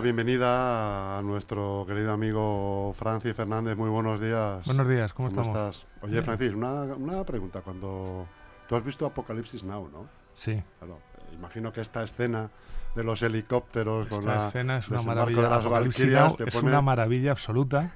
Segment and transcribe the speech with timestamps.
[0.00, 3.76] la bienvenida a nuestro querido amigo Francis Fernández.
[3.76, 4.64] Muy buenos días.
[4.64, 5.48] Buenos días, ¿cómo, estamos?
[5.48, 5.86] estás?
[6.00, 7.60] Oye, Francis, una, una, pregunta.
[7.60, 8.26] Cuando
[8.66, 10.06] tú has visto Apocalipsis Now, ¿no?
[10.36, 10.62] Sí.
[10.78, 11.00] Claro,
[11.34, 12.48] imagino que esta escena
[12.96, 15.42] de los helicópteros esta con la escena es una maravilla.
[15.42, 17.92] De las Valkyrias, es una maravilla absoluta.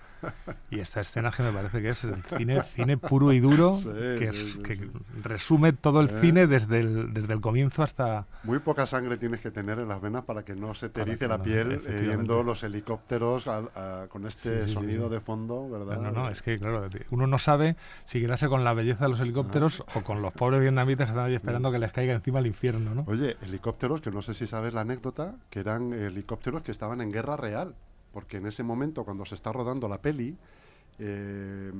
[0.70, 2.06] Y esta escena que me parece que es
[2.36, 4.32] cine, cine puro y duro, que,
[5.22, 6.18] resume todo el ¿Eh?
[6.20, 8.26] cine desde el, desde el comienzo hasta...
[8.42, 11.28] Muy poca sangre tienes que tener en las venas para que no se te erice
[11.28, 13.46] la piel eh, viendo los helicópteros
[14.08, 15.98] con este sonido de fondo, ¿verdad?
[15.98, 19.20] No, no, es que claro, uno no sabe si quedarse con la belleza de los
[19.20, 22.46] helicópteros o con los pobres vietnamitas que están ahí esperando que les caiga encima el
[22.46, 23.04] infierno, ¿no?
[23.06, 27.12] Oye, helicópteros, que no sé si sabes la anécdota, que eran helicópteros que estaban en
[27.12, 27.74] guerra real
[28.14, 30.36] porque en ese momento, cuando se está rodando la peli,
[31.00, 31.72] eh,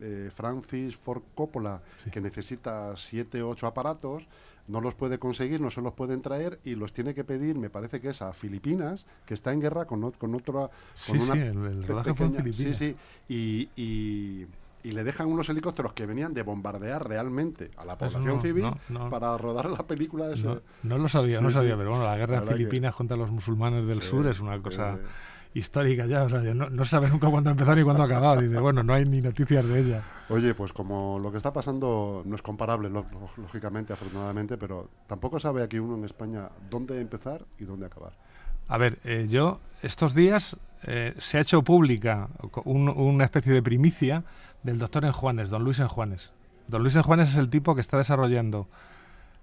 [0.00, 4.22] eh, Francis Ford Coppola, que necesita siete o ocho aparatos,
[4.68, 7.68] no los puede conseguir, no se los pueden traer y los tiene que pedir, me
[7.68, 10.70] parece que es a Filipinas, que está en guerra con, con otra...
[11.06, 12.78] Con sí, sí, el, rodaje fue en Filipinas.
[12.78, 14.46] Sí, sí, y,
[14.84, 18.66] y, le dejan unos helicópteros que venían de bombardear realmente a la población civil
[19.10, 20.60] para rodar la película de ese...
[20.84, 24.02] No, lo sabía, no sabía, pero bueno, la guerra en Filipinas contra los musulmanes del
[24.02, 24.98] sur es una cosa
[25.54, 28.40] histórica ya, o sea, no, no sabe nunca cuándo ha empezado ni cuándo ha acabado.
[28.40, 30.02] Dice, bueno, no hay ni noticias de ella.
[30.28, 35.62] Oye, pues como lo que está pasando no es comparable, lógicamente, afortunadamente, pero tampoco sabe
[35.62, 38.12] aquí uno en España dónde empezar y dónde acabar.
[38.66, 42.28] A ver, eh, yo estos días eh, se ha hecho pública
[42.64, 44.24] una especie de primicia
[44.64, 46.32] del doctor Enjuanes, don Luis Enjuanes.
[46.66, 48.66] Don Luis Enjuanes es el tipo que está desarrollando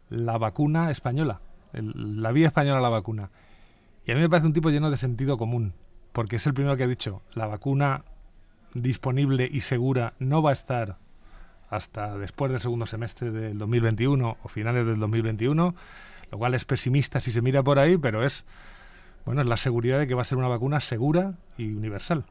[0.09, 1.39] la vacuna española,
[1.71, 3.29] la vía española a la vacuna.
[4.05, 5.73] Y a mí me parece un tipo lleno de sentido común
[6.11, 8.03] porque es el primero que ha dicho, la vacuna
[8.73, 10.97] disponible y segura no va a estar
[11.69, 15.75] hasta después del segundo semestre del 2021 o finales del 2021,
[16.31, 18.45] lo cual es pesimista si se mira por ahí, pero es
[19.25, 22.25] bueno, es la seguridad de que va a ser una vacuna segura y universal.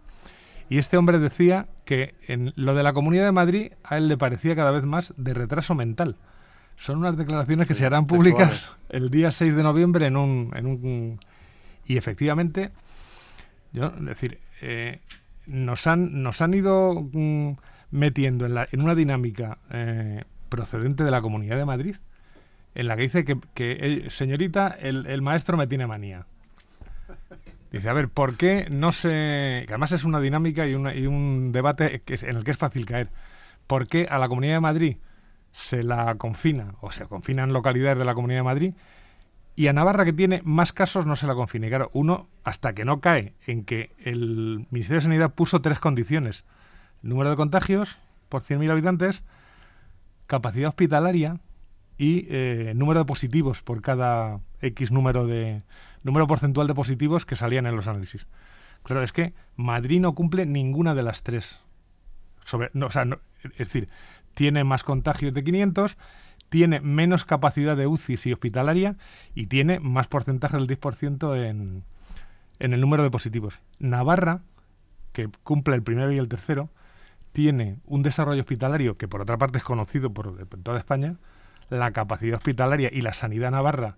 [0.69, 4.17] Y este hombre decía que en lo de la Comunidad de Madrid a él le
[4.17, 6.17] parecía cada vez más de retraso mental.
[6.77, 10.67] Son unas declaraciones que se harán públicas el día 6 de noviembre en un, en
[10.67, 11.21] un
[11.87, 12.71] y efectivamente
[13.73, 15.01] yo, es decir, eh,
[15.47, 17.53] nos, han, nos han ido mm,
[17.91, 21.97] metiendo en, la, en, una dinámica eh, procedente de la Comunidad de Madrid,
[22.75, 26.27] en la que dice que, que señorita, el, maestro me tiene manía.
[27.73, 29.65] Dice, a ver, ¿por qué no se...?
[29.67, 32.85] Que además es una dinámica y, una, y un debate en el que es fácil
[32.85, 33.11] caer.
[33.69, 34.97] ¿Por qué a la Comunidad de Madrid
[35.53, 38.75] se la confina, o se confinan localidades de la Comunidad de Madrid,
[39.57, 41.69] y a Navarra, que tiene más casos, no se la confine.
[41.69, 46.45] Claro, uno, hasta que no cae en que el Ministerio de Sanidad puso tres condiciones.
[47.03, 49.23] Número de contagios por 100.000 habitantes,
[50.27, 51.41] capacidad hospitalaria
[51.99, 55.63] y eh, número de positivos por cada X número de
[56.03, 58.27] número porcentual de positivos que salían en los análisis.
[58.83, 61.61] Claro, es que Madrid no cumple ninguna de las tres.
[62.45, 63.05] Sobre, no, o sea,
[63.43, 63.89] es decir,
[64.35, 65.99] tiene más contagios de 500,
[66.51, 68.97] tiene menos capacidad de UCI y hospitalaria
[69.35, 71.85] y tiene más porcentaje del 10% en,
[72.59, 73.61] en el número de positivos.
[73.79, 74.41] Navarra,
[75.13, 76.69] que cumple el primero y el tercero,
[77.33, 81.17] tiene un desarrollo hospitalario que por otra parte es conocido por, toda España.
[81.69, 83.97] La capacidad hospitalaria y la sanidad navarra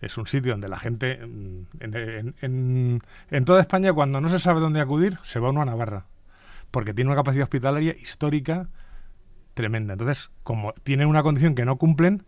[0.00, 4.60] es un sitio donde la gente mm, en, en, toda España cuando no se sabe
[4.60, 6.06] dónde acudir se va uno a Navarra
[6.70, 8.68] porque tiene una capacidad hospitalaria histórica
[9.54, 9.94] tremenda.
[9.94, 12.24] Entonces, como tienen una condición que no cumplen,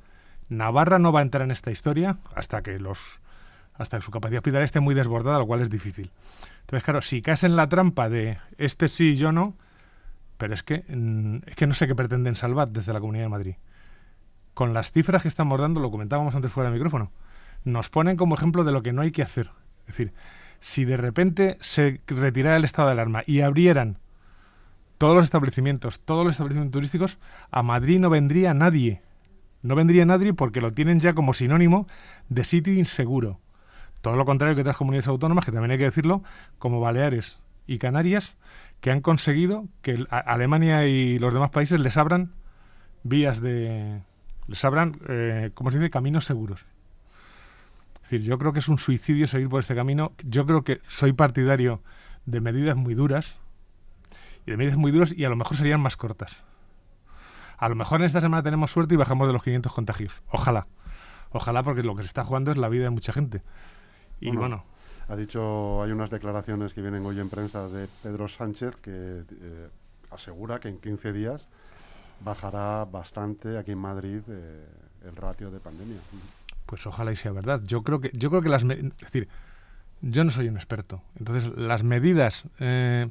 [0.49, 3.21] Navarra no va a entrar en esta historia hasta que los
[3.75, 6.11] hasta que su capacidad hospitalaria esté muy desbordada, lo cual es difícil.
[6.61, 9.55] Entonces, claro, si caes en la trampa de este sí, yo no,
[10.39, 13.29] pero es que, mm, es que no sé qué pretenden salvar desde la Comunidad de
[13.29, 13.55] Madrid.
[14.55, 17.13] Con las cifras que estamos dando, lo comentábamos antes fuera del micrófono,
[17.65, 19.51] nos ponen como ejemplo de lo que no hay que hacer.
[19.81, 20.15] Es decir,
[20.61, 23.99] si de repente se retirara el estado de alarma y abrieran
[24.99, 27.19] todos los establecimientos, todos los establecimientos turísticos,
[27.51, 29.03] a Madrid no vendría nadie.
[29.63, 31.87] No vendría nadie porque lo tienen ya como sinónimo
[32.29, 33.41] de sitio inseguro.
[34.01, 36.23] Todo lo contrario que otras comunidades autónomas, que también hay que decirlo,
[36.59, 38.35] como Baleares y Canarias,
[38.81, 42.33] que han conseguido que Alemania y los demás países les abran
[43.03, 44.03] vías de...
[44.47, 46.65] les abran, eh, ¿cómo se dice?, caminos seguros.
[47.97, 50.13] Es decir, yo creo que es un suicidio seguir por este camino.
[50.25, 51.83] Yo creo que soy partidario
[52.25, 53.41] de medidas muy duras,
[54.47, 56.37] y de medidas muy duras y a lo mejor serían más cortas.
[57.59, 60.23] A lo mejor en esta semana tenemos suerte y bajamos de los 500 contagios.
[60.31, 60.67] Ojalá.
[61.33, 63.43] Ojalá porque lo que se está jugando es la vida de mucha gente.
[64.21, 64.65] Y bueno.
[65.09, 69.69] ha dicho, hay unas declaraciones que vienen hoy en prensa de Pedro Sánchez que eh,
[70.11, 71.49] asegura que en 15 días
[72.21, 74.65] bajará bastante aquí en Madrid eh,
[75.07, 75.99] el ratio de pandemia.
[76.67, 77.61] Pues ojalá y sea verdad.
[77.65, 79.29] Yo creo que, yo creo que las, es decir,
[80.03, 81.03] yo no soy un experto.
[81.17, 83.11] Entonces, las medidas eh,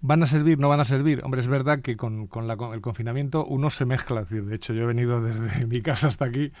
[0.00, 1.20] van a servir, no van a servir.
[1.24, 2.28] Hombre, es verdad que con,
[2.72, 4.24] el confinamiento uno se mezcla.
[4.24, 6.52] de hecho, yo he venido desde mi casa hasta aquí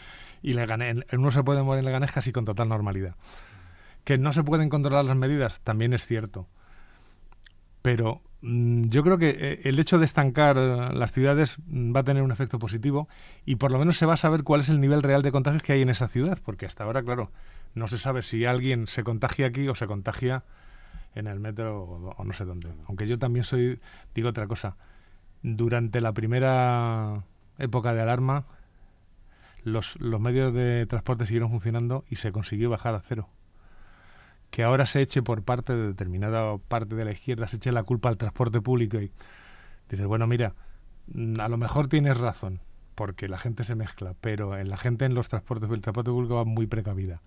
[0.42, 0.66] y le.
[1.12, 3.16] Uno se puede mover en Leganés casi con total normalidad.
[4.04, 6.48] Que no se pueden controlar las medidas, también es cierto.
[7.82, 12.00] Pero mm, yo creo que eh, el hecho de estancar eh, las ciudades mm, va
[12.00, 13.08] a tener un efecto positivo
[13.44, 15.62] y por lo menos se va a saber cuál es el nivel real de contagios
[15.62, 17.30] que hay en esa ciudad, porque hasta ahora, claro,
[17.74, 20.44] no se sabe si alguien se contagia aquí o se contagia
[21.14, 22.72] en el metro o, no sé dónde.
[22.86, 23.80] Aunque yo también soy,
[24.14, 24.76] digo otra cosa,
[25.42, 27.24] durante la primera
[27.58, 28.46] época de alarma,
[29.62, 33.28] los, los medios de transporte siguieron funcionando y se consiguió bajar a cero.
[34.50, 37.84] Que ahora se eche por parte de determinada parte de la izquierda, se eche la
[37.84, 39.12] culpa al transporte público y
[39.88, 40.54] dices, bueno, mira,
[41.38, 42.60] a lo mejor tienes razón,
[42.94, 46.36] porque la gente se mezcla, pero en la gente en los transportes, el transporte público
[46.36, 47.22] va muy precavida.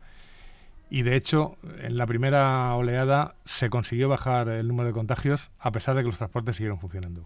[0.93, 5.71] Y de hecho, en la primera oleada se consiguió bajar el número de contagios a
[5.71, 7.25] pesar de que los transportes siguieron funcionando.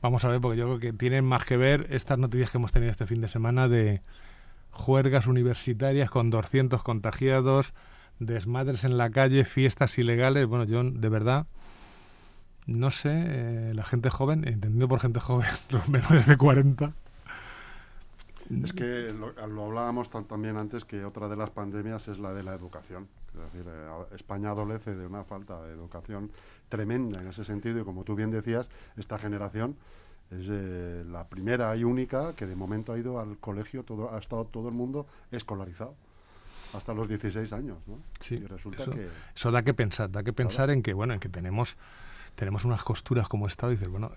[0.00, 2.70] Vamos a ver, porque yo creo que tienen más que ver estas noticias que hemos
[2.70, 4.00] tenido este fin de semana de
[4.70, 7.72] juergas universitarias con 200 contagiados,
[8.20, 10.46] desmadres en la calle, fiestas ilegales.
[10.46, 11.48] Bueno, yo de verdad
[12.66, 16.92] no sé, eh, la gente joven, entendido por gente joven, los menores de 40,
[18.50, 22.54] es que lo, hablábamos también antes que otra de las pandemias es la de la
[22.54, 23.08] educación.
[23.34, 26.30] Es decir, eh, España adolece de una falta de educación
[26.68, 28.66] tremenda en ese sentido y como tú bien decías,
[28.96, 29.76] esta generación
[30.30, 34.18] es eh, la primera y única que de momento ha ido al colegio, todo, ha
[34.18, 35.94] estado todo el mundo escolarizado
[36.74, 37.98] hasta los 16 años, ¿no?
[38.20, 39.08] Sí, resulta eso, que...
[39.34, 41.76] Eso da que pensar, da que pensar en que, bueno, en que tenemos,
[42.34, 44.10] tenemos unas costuras como Estado y dices, bueno,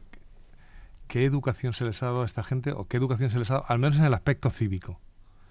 [1.09, 3.55] qué educación se les ha dado a esta gente o qué educación se les ha
[3.55, 5.01] dado, al menos en el aspecto cívico.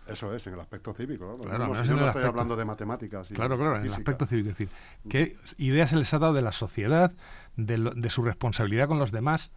[0.06, 1.36] Eso es, en el aspecto cívico.
[1.42, 3.28] Claro, no, estoy hablando de matemáticas.
[3.28, 4.50] claro, claro, en el aspecto cívico.
[4.50, 4.68] Es decir,
[5.10, 7.12] qué ideas se les ha dado de la sociedad,
[7.56, 9.50] de, su responsabilidad con los demás.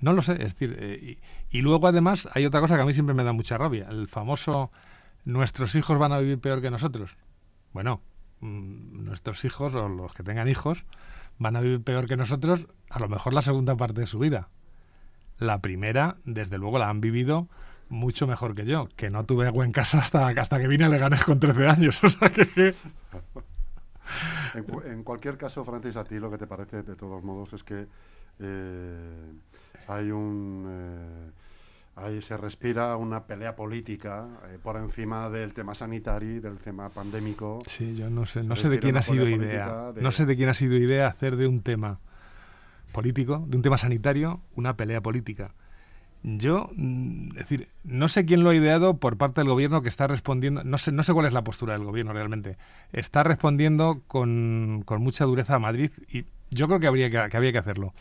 [0.00, 1.18] No lo sé, es decir, eh,
[1.50, 4.08] y, luego además hay otra cosa que a mí siempre me da mucha rabia, el
[4.08, 4.70] famoso
[5.24, 7.16] nuestros hijos van a vivir peor que nosotros.
[7.72, 8.00] Bueno,
[8.40, 10.84] mm, nuestros hijos o los que tengan hijos
[11.38, 14.48] van a vivir peor que nosotros a lo mejor la segunda parte de su vida.
[15.38, 17.48] La primera, desde luego, la han vivido
[17.88, 20.88] mucho mejor que yo, que no tuve agua en casa hasta, hasta que vine a
[20.88, 22.00] Leganés con 13 años.
[24.86, 27.86] en, cualquier caso, Francis, a ti lo que te parece, de todos modos, es que
[28.40, 29.32] eh,
[29.88, 30.66] hay un...
[30.68, 31.30] Eh,
[31.96, 37.60] ahí se respira una pelea política eh, por encima del tema sanitario, del tema pandémico.
[37.66, 39.92] Sí, yo no sé, no sé de quién ha sido idea.
[40.00, 42.00] No sé de quién ha sido idea hacer de un tema
[42.92, 45.54] político, de un tema sanitario, una pelea política.
[46.22, 49.88] Yo, mm, es decir, no sé quién lo ha ideado por parte del gobierno que
[49.88, 52.56] está respondiendo, no sé, no sé cuál es la postura del gobierno realmente,
[52.92, 57.52] está respondiendo con, con mucha dureza a Madrid y yo creo que, habría que, había
[57.52, 57.92] que hacerlo.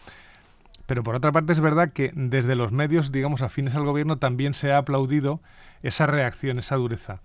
[0.86, 4.54] Pero por otra parte es verdad que desde los medios, digamos, afines al gobierno también
[4.54, 5.42] se ha aplaudido
[5.82, 7.22] esa reacción, esa dureza.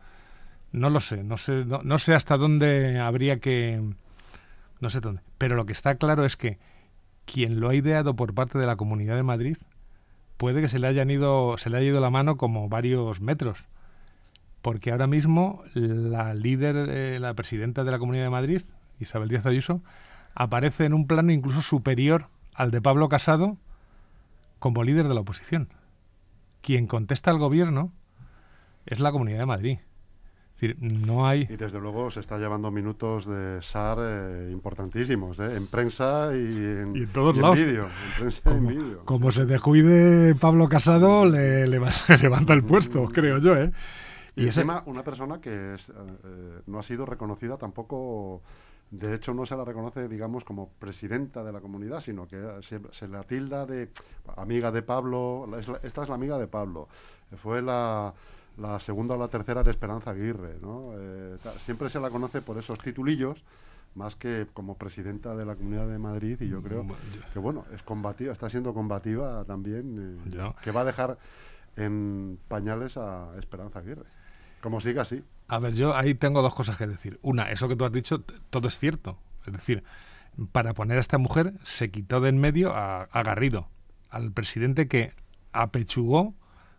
[0.73, 3.83] No lo sé, no sé, no, no sé hasta dónde habría que...
[4.81, 5.23] No sé dónde.
[5.37, 6.59] Pero lo que está claro es que
[7.27, 9.57] quien lo ha ideado por parte de la Comunidad de Madrid
[10.37, 13.59] puede que se le hayan ido, se le haya ido la mano como varios metros.
[14.63, 18.63] Porque ahora mismo la líder, la presidenta de la Comunidad de Madrid,
[18.99, 19.83] Isabel Díaz Ayuso,
[20.35, 23.59] aparece en un plano incluso superior al de Pablo Casado
[24.59, 25.69] como líder de la oposición.
[26.63, 27.93] Quien contesta al gobierno
[28.87, 29.79] es la Comunidad de Madrid
[30.61, 31.43] decir, no hay...
[31.43, 35.57] Y desde luego se está llevando minutos de SAR eh, importantísimos, ¿eh?
[35.57, 37.59] en prensa y en, y todos lados.
[37.59, 37.89] vídeo.
[39.05, 43.55] como, se descuide Pablo Casado, le, levanta el puesto, creo yo.
[43.57, 43.71] ¿eh?
[44.35, 48.43] Y, encima una persona que eh, no ha sido reconocida tampoco...
[48.89, 52.81] De hecho, no se la reconoce, digamos, como presidenta de la comunidad, sino que se,
[52.93, 53.91] se la tilda de
[54.37, 55.49] amiga de Pablo.
[55.83, 56.87] esta es la amiga de Pablo.
[57.43, 58.15] Fue la,
[58.57, 60.93] la segunda o la tercera de Esperanza Aguirre, ¿no?
[60.97, 63.43] Eh, siempre se la conoce por esos titulillos,
[63.95, 66.87] más que como presidenta de la Comunidad de Madrid, y yo creo
[67.33, 71.19] que, bueno, es combativa, está siendo combativa también, eh, que va a dejar
[71.77, 74.07] en pañales a Esperanza Aguirre.
[74.63, 75.23] Como siga así.
[75.49, 77.19] A ver, yo ahí tengo dos cosas que decir.
[77.23, 79.19] Una, eso que tú has dicho, todo es cierto.
[79.47, 79.85] Es decir,
[80.51, 83.69] para poner a esta mujer se quitó de en medio a, a Garrido,
[84.11, 85.13] al presidente que
[85.53, 86.35] apechugó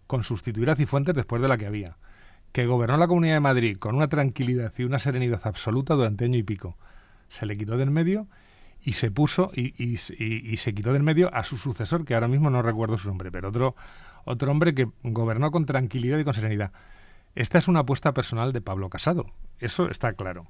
[0.08, 1.98] con sustituir a Cifuentes después de la que había,
[2.52, 6.38] que gobernó la Comunidad de Madrid con una tranquilidad y una serenidad absoluta durante año
[6.38, 6.78] y pico.
[7.30, 8.28] Se le quitó del medio
[8.82, 12.62] y se puso y, se quitó del medio a su sucesor, que ahora mismo no
[12.62, 13.76] recuerdo su nombre, pero otro,
[14.24, 16.72] otro hombre que gobernó con tranquilidad y con serenidad.
[17.36, 19.28] Esta es una apuesta personal de Pablo Casado,
[19.60, 20.48] eso está claro.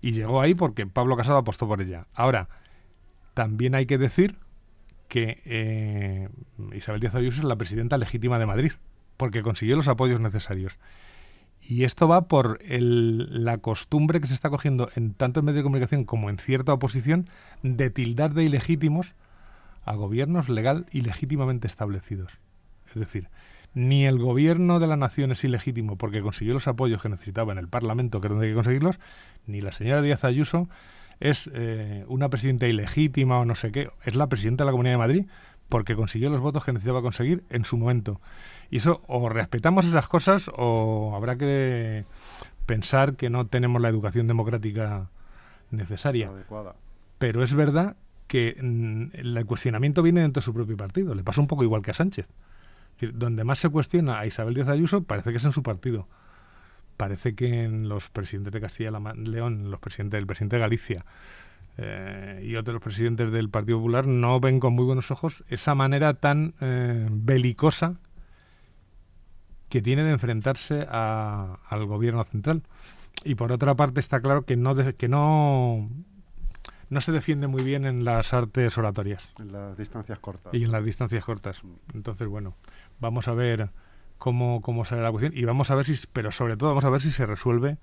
[0.00, 2.06] Y llegó ahí porque Pablo Casado apostó por ella.
[2.14, 2.48] Ahora,
[3.34, 4.36] también hay que decir
[5.08, 6.28] que eh,
[6.74, 8.72] Isabel Díaz Ayuso es la presidenta legítima de Madrid,
[9.16, 10.78] porque consiguió los apoyos necesarios.
[11.60, 15.58] Y esto va por el, la costumbre que se está cogiendo en tanto en medios
[15.58, 17.28] de comunicación como en cierta oposición
[17.62, 19.14] de tildar de ilegítimos
[19.84, 22.38] a gobiernos legal y legítimamente establecidos.
[22.86, 23.28] Es decir,
[23.74, 27.58] ni el gobierno de la nación es ilegítimo porque consiguió los apoyos que necesitaba en
[27.58, 28.98] el Parlamento, que es donde hay que conseguirlos,
[29.46, 30.68] ni la señora Díaz Ayuso
[31.20, 34.94] es eh, una presidenta ilegítima o no sé qué, es la presidenta de la Comunidad
[34.94, 35.26] de Madrid
[35.68, 38.20] porque consiguió los votos que necesitaba conseguir en su momento.
[38.70, 42.04] Y eso, o respetamos esas cosas o habrá que
[42.66, 45.10] pensar que no tenemos la educación democrática
[45.70, 46.28] necesaria.
[46.28, 46.74] Adecuada.
[47.18, 47.96] Pero es verdad
[48.26, 51.14] que mm, el cuestionamiento viene dentro de su propio partido.
[51.14, 52.26] Le pasa un poco igual que a Sánchez.
[52.26, 55.62] Es decir, donde más se cuestiona a Isabel Díaz Ayuso parece que es en su
[55.62, 56.08] partido.
[56.98, 61.04] Parece que en los presidentes de Castilla y León, los presidentes, el presidente de Galicia
[61.78, 66.14] eh, y otros presidentes del Partido Popular no ven con muy buenos ojos esa manera
[66.14, 67.94] tan eh, belicosa
[69.68, 72.62] que tiene de enfrentarse a- al gobierno central.
[73.24, 75.88] Y por otra parte está claro que no, de- que no,
[76.88, 80.54] no se defiende muy bien en las artes oratorias En las distancias cortas.
[80.54, 81.62] y en las distancias cortas.
[81.94, 82.56] Entonces, bueno,
[82.98, 83.70] vamos a ver
[84.18, 86.90] cómo, cómo sale la cuestión y vamos a ver si, pero sobre todo vamos a
[86.90, 87.78] ver si se resuelve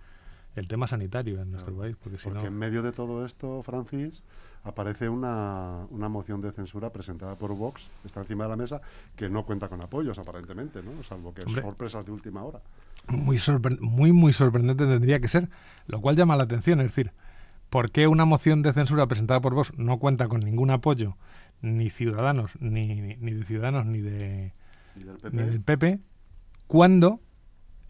[0.56, 2.48] el tema sanitario en nuestro país, porque si Porque no...
[2.48, 4.24] en medio de todo esto, Francis,
[4.64, 8.82] aparece una, una moción de censura presentada por Vox, está encima de la mesa,
[9.16, 11.04] que no cuenta con apoyos, aparentemente, ¿no?
[11.04, 11.62] Salvo que Hombre.
[11.62, 12.62] sorpresas de última hora.
[13.08, 13.38] muy,
[13.80, 15.50] muy, muy sorprendente tendría que ser,
[15.88, 17.12] lo cual llama la atención, es decir,
[17.70, 21.18] ¿por qué una moción de censura presentada por vos no cuenta con ningún apoyo,
[21.62, 24.54] ni ciudadanos, ni, ni, ni de ciudadanos, ni de,
[24.96, 26.00] del PP, ni del PP,
[26.68, 27.20] cuando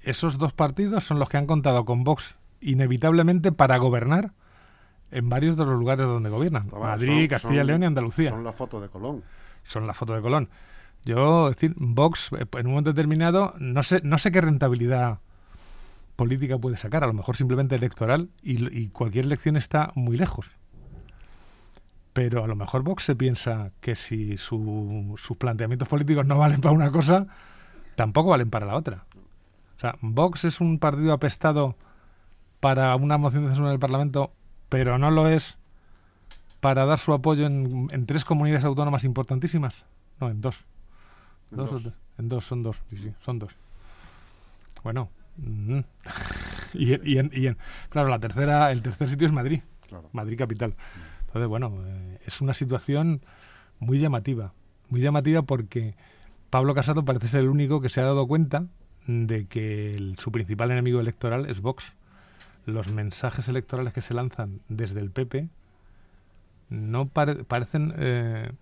[0.02, 4.32] esos dos partidos son los que han contado con Vox inevitablemente para gobernar
[5.12, 8.30] en varios de los lugares donde gobiernan, Toma, Madrid, son- Castilla y León y Andalucía
[8.32, 9.24] Son la foto de Colón.
[9.64, 10.50] son la foto de Colón.
[11.06, 15.20] Yo, es decir, Vox, eh, en un momento determinado, no sé, no sé qué rentabilidad
[16.16, 20.50] política puede sacar, a lo mejor simplemente electoral, y, y cualquier elección está muy lejos.
[22.14, 26.62] Pero a lo mejor Vox se piensa que si su- sus planteamientos políticos no valen
[26.62, 27.28] para una cosa,
[27.96, 29.06] tampoco valen para la otra.
[29.78, 31.76] O sea, Vox es un partido apestado
[32.60, 34.32] para una moción de censura en el Parlamento,
[34.70, 35.58] pero no lo es
[36.62, 39.86] para dar su apoyo en, en tres comunidades autónomas importantísimas.
[40.20, 40.58] No, en dos.
[41.52, 41.82] En Dos o dos.
[41.84, 41.94] tres.
[42.18, 42.78] En dos, son dos.
[42.90, 43.54] Sí, sí, son dos.
[44.84, 45.10] Bueno.
[45.38, 45.80] mm.
[46.74, 47.58] y, en- y en- y en-
[47.90, 50.10] claro, la tercera, el tercer sitio es Madrid, Claro.
[50.14, 50.76] Madrid capital.
[51.28, 53.22] Entonces, bueno, eh, es una situación
[53.80, 54.54] muy llamativa.
[54.90, 55.96] Muy llamativa porque
[56.56, 58.64] Pablo Casado parece ser el único que se ha dado cuenta
[59.08, 61.92] de que su principal enemigo electoral es Vox.
[62.66, 65.50] Los mensajes electorales que se lanzan desde el PP
[66.70, 68.54] no pare- parecen eh,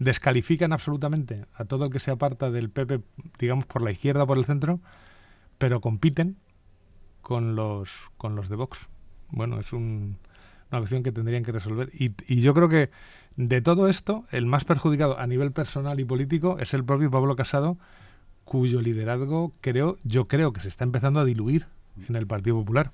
[0.00, 3.00] descalifican absolutamente a todo el que se aparta del PP,
[3.38, 4.80] digamos por la izquierda o por el centro,
[5.56, 6.34] pero compiten
[7.22, 8.88] con los con los de Vox.
[9.30, 10.16] Bueno, es un-
[10.70, 11.90] una cuestión que tendrían que resolver.
[11.94, 12.90] Y, y yo creo que
[13.36, 17.36] de todo esto, el más perjudicado a nivel personal y político es el propio Pablo
[17.36, 17.76] Casado,
[18.44, 21.66] cuyo liderazgo creo, yo creo que se está empezando a diluir
[22.08, 22.92] en el Partido Popular.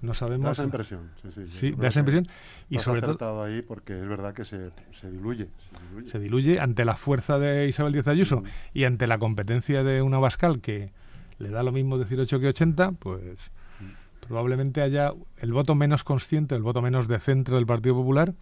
[0.00, 0.52] No Da sabemos.
[0.52, 1.10] esa impresión.
[1.54, 2.28] Sí, da esa impresión.
[2.70, 4.70] Y sobre todo ahí porque es verdad que se,
[5.00, 5.48] se diluye.
[5.72, 6.10] Se diluye.
[6.10, 8.44] se diluye ante la fuerza de Isabel Díaz Ayuso Mm.
[8.74, 10.92] y ante la competencia de una Bascal que
[11.40, 13.20] le da lo mismo decir 8 que 80, pues
[14.28, 18.34] probablemente haya el voto menos consciente, el voto menos de centro del Partido Popular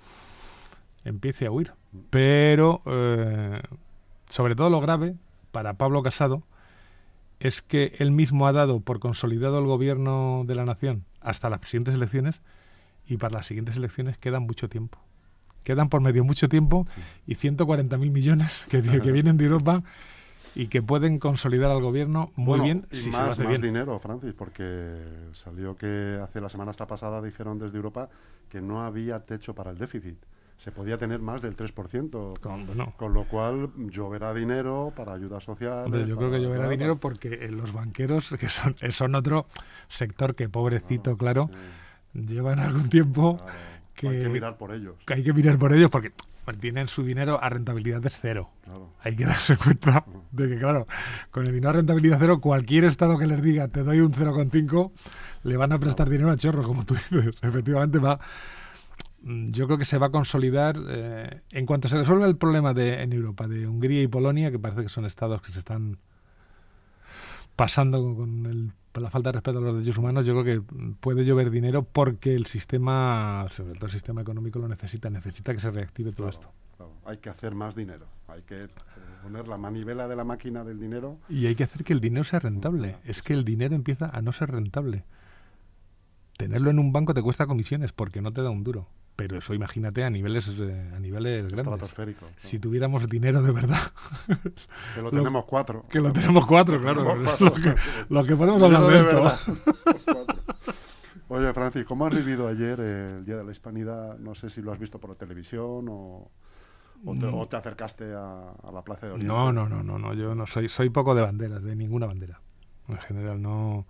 [1.04, 1.72] empiece a huir.
[2.10, 3.62] Pero eh,
[4.28, 5.14] sobre todo lo grave
[5.52, 6.42] para Pablo Casado
[7.38, 11.60] es que él mismo ha dado por consolidado el gobierno de la nación hasta las
[11.62, 12.40] siguientes elecciones
[13.06, 14.98] y para las siguientes elecciones quedan mucho tiempo.
[15.62, 16.86] Quedan por medio mucho tiempo
[17.26, 19.82] y 140.000 millones que, que vienen de Europa
[20.56, 23.50] y que pueden consolidar al gobierno muy Bueno, bien y más, se lo hace más
[23.50, 23.60] bien.
[23.62, 24.96] dinero, Francis, porque
[25.34, 28.08] salió que hace la semana esta pasada dijeron desde Europa
[28.48, 30.16] que no había techo para el déficit.
[30.58, 32.40] Se podía tener más del 3%.
[32.40, 35.84] Con- bueno, Con lo cual lloverá dinero para ayuda social.
[35.84, 39.44] hombre, yo creo que lloverá dinero porque eh, los banqueros, que son, eh, son otro
[39.88, 41.50] sector que pobrecito, claro,
[42.14, 43.38] llevan algún tiempo
[43.94, 44.08] que...
[44.08, 44.94] Hay que que- mirar por ellos.
[45.04, 46.12] que hay que mirar por ellos porque
[46.46, 48.50] bueno, tienen su dinero a rentabilidad de cero.
[48.62, 48.92] Claro.
[49.02, 50.86] Hay que darse cuenta de que, claro,
[51.30, 54.92] con el dinero a rentabilidad cero, cualquier estado que les diga te doy un 0,5,
[55.42, 57.34] le van a prestar dinero a chorro, como tú dices.
[57.42, 58.18] Efectivamente, va.
[59.22, 62.72] mm, Yo creo que se va a consolidar eh, en cuanto se resuelva el problema
[62.72, 65.98] de, en Europa de Hungría y Polonia, que parece que son estados que se están
[67.56, 71.24] pasando con el la falta de respeto a los derechos humanos, yo creo que puede
[71.24, 75.70] llover dinero porque el sistema, sobre todo el sistema económico, lo necesita, necesita que se
[75.70, 76.50] reactive todo esto.
[77.04, 78.68] Hay que hacer más dinero, hay que eh,
[79.22, 81.18] poner la manivela de la máquina del dinero.
[81.28, 82.96] Y hay que hacer que el dinero sea rentable.
[83.04, 85.04] Es que el dinero empieza a no ser rentable.
[86.36, 88.88] Tenerlo en un banco te cuesta comisiones porque no te da un duro.
[89.16, 91.90] Pero eso imagínate a niveles eh, a niveles grandes.
[92.36, 93.80] Si tuviéramos dinero de verdad.
[94.94, 95.86] que lo tenemos cuatro.
[95.88, 97.16] Que lo tenemos cuatro, claro.
[98.10, 99.32] Lo, que, podemos hablar de, esto.
[101.28, 104.18] Oye, Francis, ¿cómo has vivido ayer el Día de la Hispanidad?
[104.18, 106.30] No sé si lo has visto por la televisión o,
[107.04, 109.32] o, te, acercaste a, la Plaza de Oriente.
[109.32, 110.12] No, no, no, no, no.
[110.12, 112.42] Yo no soy, soy poco de banderas, de ninguna bandera.
[112.86, 113.86] En general, no.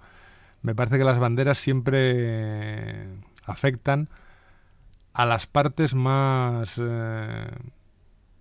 [0.63, 3.09] Me parece que las banderas siempre
[3.45, 4.09] afectan
[5.17, 7.47] a las partes más eh,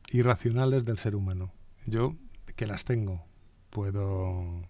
[0.10, 1.54] irracionales del ser humano.
[1.86, 2.16] Yo,
[2.58, 3.24] que las tengo,
[3.70, 4.62] puedo,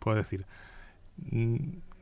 [0.00, 0.46] puedo decir.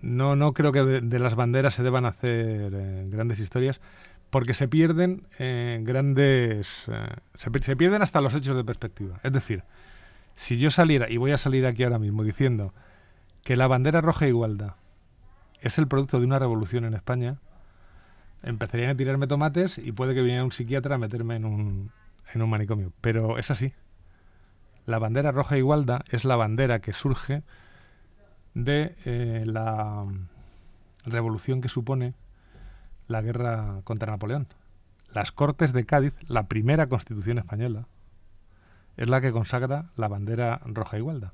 [0.00, 3.82] No, no creo que de, las banderas se deban hacer eh, grandes historias,
[4.30, 6.90] porque se pierden eh, grandes...
[7.34, 9.20] Se, pierden hasta los hechos de perspectiva.
[9.22, 9.64] Es decir,
[10.34, 12.72] si yo saliera, y voy a salir aquí ahora mismo diciendo
[13.42, 14.76] que la bandera roja igualdad
[15.60, 17.36] es el producto de una revolución en España,
[18.46, 21.90] empezarían a tirarme tomates y puede que viniera un psiquiatra a meterme en un,
[22.32, 22.92] en un manicomio.
[23.00, 23.72] Pero es así.
[24.86, 27.42] La bandera roja igualda es la bandera que surge
[28.54, 30.06] de eh, la
[31.04, 32.14] revolución que supone
[33.08, 34.46] la guerra contra Napoleón.
[35.12, 37.88] Las Cortes de Cádiz, la primera constitución española,
[38.96, 41.32] es la que consagra la bandera roja igualda.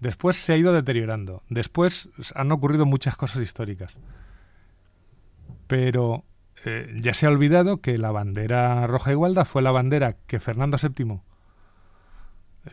[0.00, 1.42] Después se ha ido deteriorando.
[1.48, 3.96] Después han ocurrido muchas cosas históricas
[5.66, 6.24] pero
[6.64, 10.78] eh, ya se ha olvidado que la bandera roja igualda fue la bandera que Fernando
[10.78, 11.20] VII,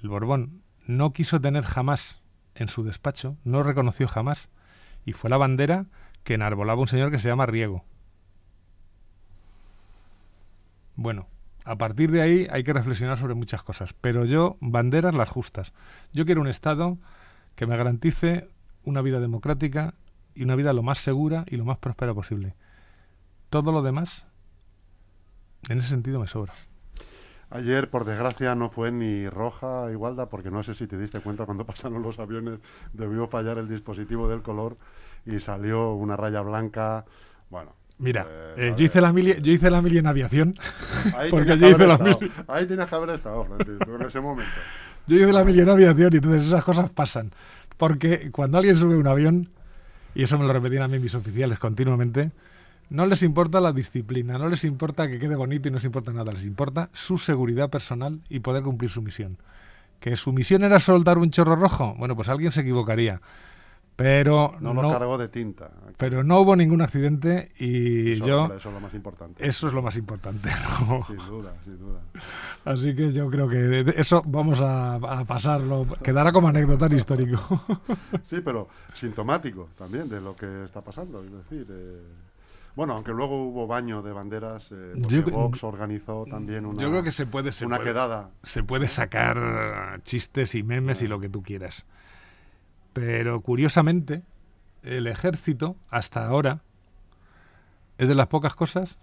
[0.02, 2.22] el Borbón, no quiso tener jamás
[2.56, 4.50] en su despacho, no reconoció jamás,
[5.06, 5.88] y fue la bandera
[6.24, 7.84] que enarbolaba un señor que se llama Riego.
[10.96, 11.28] Bueno,
[11.66, 15.74] a partir de ahí hay que reflexionar sobre muchas cosas, pero yo, banderas las justas.
[16.14, 16.98] Yo quiero un Estado
[17.56, 18.48] que me garantice
[18.84, 19.96] una vida democrática
[20.34, 22.56] y una vida lo más segura y lo más próspera posible.
[23.52, 24.26] Todo lo demás,
[25.68, 26.54] en ese sentido, me sobra.
[27.50, 31.46] Ayer, por desgracia, no fue ni roja igualda, porque no sé si te diste cuenta
[31.46, 32.60] cuando pasaron los aviones,
[32.94, 34.78] debió fallar el dispositivo del color
[35.26, 37.04] y salió una raya blanca.
[37.50, 37.76] Bueno.
[37.98, 40.56] Mira, pues, eh, yo, hice la mili, yo hice la mili en aviación.
[41.18, 42.32] Ahí porque yo hice la mili.
[42.48, 44.50] Ahí tienes que haber estado, en ese momento.
[45.08, 47.32] Yo hice la mili en aviación y entonces esas cosas pasan.
[47.76, 49.50] Porque cuando alguien sube un avión,
[50.16, 52.32] y eso me lo repetían a mí mis oficiales continuamente,
[52.92, 56.12] no les importa la disciplina, no les importa que quede bonito y no les importa
[56.12, 59.38] nada, les importa su seguridad personal y poder cumplir su misión.
[60.02, 61.96] ¿Que su misión era soltar un chorro rojo?
[61.98, 63.22] Bueno, pues alguien se equivocaría.
[63.96, 65.72] Pero no, lo cargó de tinta.
[65.98, 68.48] Pero no hubo ningún accidente y yo...
[68.56, 69.48] Eso es lo más importante.
[69.48, 70.50] Eso es lo más importante.
[71.08, 72.00] Sin duda, sin duda.
[72.66, 75.88] Así que yo creo que eso vamos a, pasarlo.
[76.04, 77.40] Quedará como anécdota histórico.
[78.26, 81.24] Sí, pero sintomático también de lo que está pasando.
[81.24, 81.68] Es decir...
[81.70, 82.31] Eh,
[82.76, 84.94] bueno, aunque luego hubo baño de banderas, eh,
[85.32, 88.32] Vox organizó también una, yo creo que se puede, una quedada.
[88.44, 91.86] Se puede sacar chistes y memes y lo que tú quieras.
[92.94, 94.24] Pero curiosamente,
[94.84, 96.62] el ejército, hasta ahora,
[97.98, 98.98] es de las pocas cosas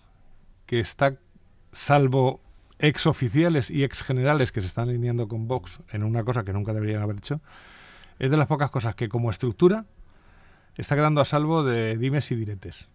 [0.66, 1.16] que está,
[1.72, 2.40] salvo
[2.78, 6.52] ex oficiales y ex generales que se están alineando con Vox en una cosa que
[6.52, 7.40] nunca deberían haber hecho,
[8.18, 9.84] es de las pocas cosas que como estructura
[10.76, 12.88] está quedando a salvo de dimes y diretes.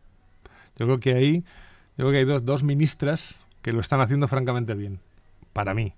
[0.78, 1.44] Yo creo que ahí,
[1.98, 5.00] yo creo que hay dos, dos ministras que lo están haciendo francamente bien,
[5.54, 5.94] para mí.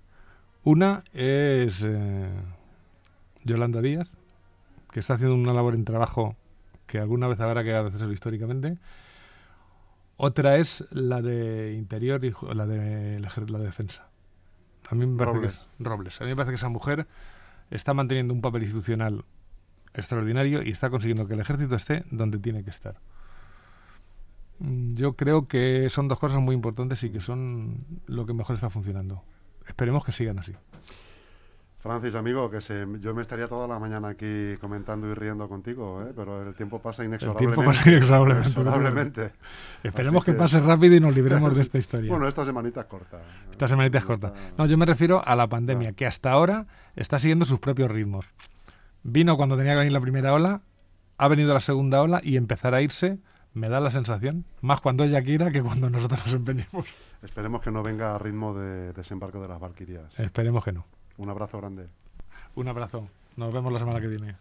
[0.62, 2.28] Una es eh,
[3.44, 4.10] Yolanda Díaz,
[4.90, 6.36] que está haciendo una labor en trabajo
[6.86, 8.78] que alguna vez habrá que hacerlo históricamente.
[10.16, 14.08] Otra es la de Interior y la de la, defensa.
[14.88, 15.68] A mí me parece Robles.
[15.78, 16.20] que Robles.
[16.20, 17.06] A mí me parece que esa mujer
[17.70, 19.24] está manteniendo un papel institucional
[19.92, 22.96] extraordinario y está consiguiendo que el ejército esté donde tiene que estar.
[24.58, 28.70] Yo creo que son dos cosas muy importantes y que son lo que mejor está
[28.70, 29.22] funcionando.
[29.66, 30.54] Esperemos que sigan así.
[31.86, 36.02] Francis, amigo, que se, yo me estaría toda la mañana aquí comentando y riendo contigo,
[36.02, 36.12] ¿eh?
[36.16, 37.44] pero el tiempo pasa inexorablemente.
[37.44, 39.32] El tiempo pasa inexorablemente.
[39.84, 42.10] Esperemos que, pase rápido y nos libremos de esta historia.
[42.10, 43.20] bueno, esta semanita es corta.
[43.52, 44.32] Esta semanita es corta.
[44.58, 45.92] No, yo me refiero a la pandemia, ah.
[45.92, 46.66] que hasta ahora
[46.96, 48.26] está siguiendo sus propios ritmos.
[49.04, 50.62] Vino cuando tenía que venir la primera ola,
[51.18, 53.20] ha venido la segunda ola y empezará a irse
[53.56, 56.86] me da la sensación, más cuando ella quiera que cuando nosotros nos empeñemos.
[57.22, 60.18] Esperemos que no venga a ritmo de desembarco de las Valquirias.
[60.18, 60.84] Esperemos que no.
[61.16, 61.88] Un abrazo grande.
[62.54, 63.08] Un abrazo.
[63.36, 64.36] Nos vemos la semana que viene.